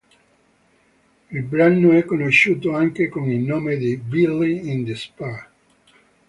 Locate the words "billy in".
3.97-4.83